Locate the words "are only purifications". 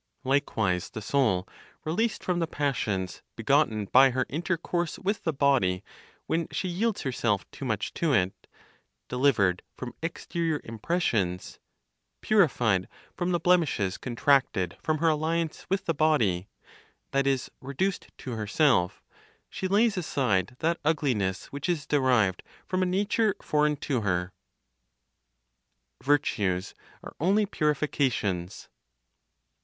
27.03-28.67